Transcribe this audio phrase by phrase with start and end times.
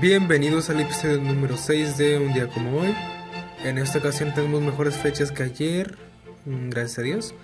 [0.00, 2.94] Bienvenidos al episodio número 6 de Un día como hoy.
[3.62, 5.98] En esta ocasión tenemos mejores fechas que ayer,
[6.46, 7.34] mm, gracias a Dios.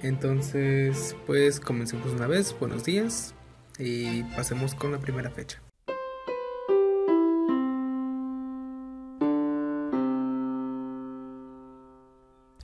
[0.00, 2.54] Entonces, pues comencemos una vez.
[2.60, 3.34] Buenos días
[3.80, 5.60] y pasemos con la primera fecha.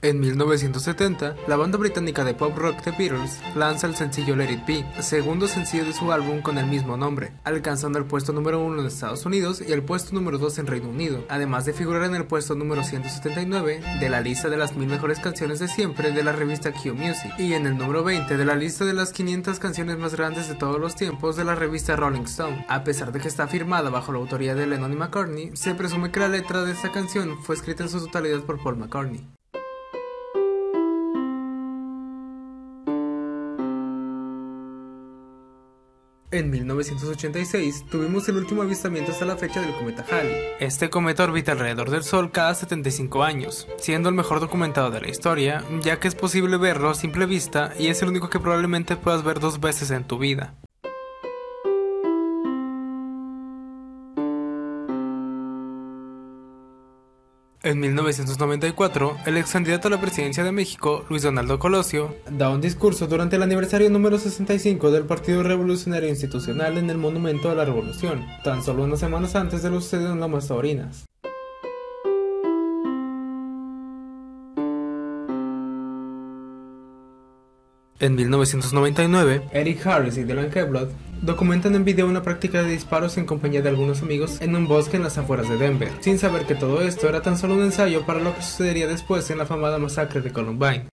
[0.05, 4.67] En 1970, la banda británica de pop rock The Beatles lanza el sencillo Let It
[4.67, 8.81] Be, segundo sencillo de su álbum con el mismo nombre, alcanzando el puesto número 1
[8.81, 12.17] en Estados Unidos y el puesto número 2 en Reino Unido, además de figurar en
[12.17, 16.25] el puesto número 179 de la lista de las mil mejores canciones de siempre de
[16.25, 19.61] la revista Q Music y en el número 20 de la lista de las 500
[19.61, 22.67] canciones más grandes de todos los tiempos de la revista Rolling Stone.
[22.69, 26.11] A pesar de que está firmada bajo la autoría de Lennon y McCartney, se presume
[26.11, 29.25] que la letra de esta canción fue escrita en su totalidad por Paul McCartney.
[36.33, 40.35] En 1986 tuvimos el último avistamiento hasta la fecha del cometa Halley.
[40.61, 45.11] Este cometa orbita alrededor del Sol cada 75 años, siendo el mejor documentado de la
[45.11, 48.97] historia, ya que es posible verlo a simple vista y es el único que probablemente
[48.97, 50.55] puedas ver dos veces en tu vida.
[57.65, 62.61] En 1994, el ex candidato a la presidencia de México, Luis Donaldo Colosio, da un
[62.61, 67.65] discurso durante el aniversario número 65 del Partido Revolucionario Institucional en el Monumento a la
[67.65, 71.05] Revolución, tan solo unas semanas antes de lo sucedido en Lomas Taurinas.
[78.01, 80.89] En 1999, Eric Harris y Dylan Keblad
[81.23, 84.97] documentan en video una práctica de disparos en compañía de algunos amigos en un bosque
[84.97, 88.05] en las afueras de Denver, sin saber que todo esto era tan solo un ensayo
[88.05, 90.89] para lo que sucedería después en la famada masacre de Columbine.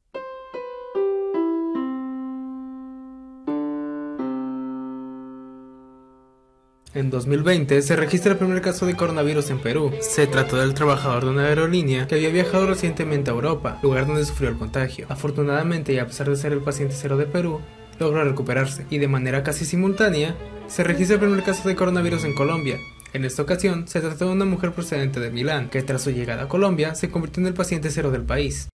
[6.94, 9.92] En 2020 se registra el primer caso de coronavirus en Perú.
[10.02, 14.26] Se trató del trabajador de una aerolínea que había viajado recientemente a Europa, lugar donde
[14.26, 15.06] sufrió el contagio.
[15.08, 17.62] Afortunadamente y a pesar de ser el paciente cero de Perú,
[18.00, 20.36] logró recuperarse y de manera casi simultánea
[20.68, 22.78] se registra el primer caso de coronavirus en Colombia.
[23.12, 26.44] En esta ocasión se trató de una mujer procedente de Milán, que tras su llegada
[26.44, 28.70] a Colombia se convirtió en el paciente cero del país.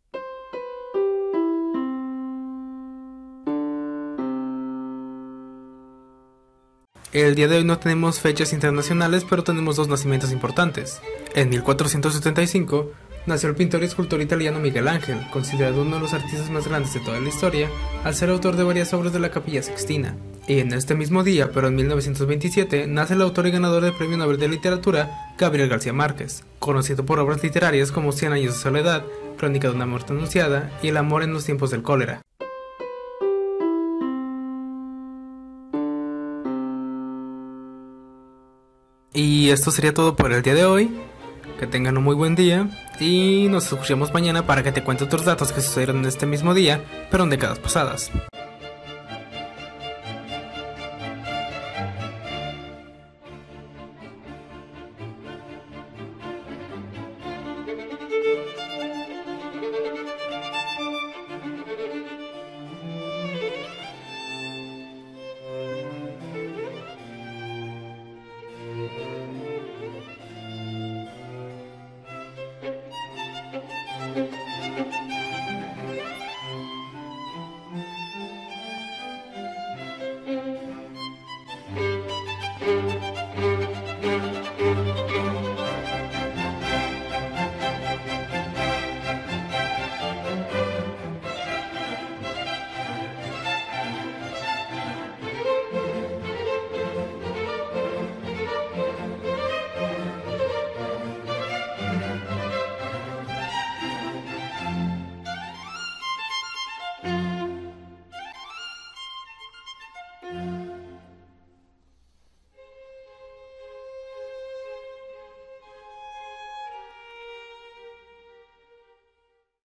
[7.16, 11.00] El día de hoy no tenemos fechas internacionales, pero tenemos dos nacimientos importantes.
[11.34, 12.92] En 1475
[13.26, 16.94] nació el pintor y escultor italiano Miguel Ángel, considerado uno de los artistas más grandes
[16.94, 17.70] de toda la historia,
[18.04, 20.16] al ser autor de varias obras de la Capilla Sixtina.
[20.48, 24.18] Y en este mismo día, pero en 1927, nace el autor y ganador del Premio
[24.18, 29.04] Nobel de Literatura, Gabriel García Márquez, conocido por obras literarias como Cien años de soledad,
[29.38, 32.22] Crónica de una muerte anunciada y El amor en los tiempos del cólera.
[39.16, 40.92] Y esto sería todo por el día de hoy.
[41.60, 42.68] Que tengan un muy buen día
[43.00, 46.54] y nos escuchamos mañana para que te cuente otros datos que sucedieron en este mismo
[46.54, 48.12] día, pero en décadas pasadas.